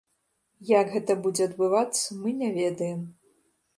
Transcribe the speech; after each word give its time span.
Як 0.69 0.87
гэта 0.95 1.15
будзе 1.27 1.43
адбывацца, 1.49 2.07
мы 2.23 2.29
не 2.41 2.49
ведаем. 2.59 2.99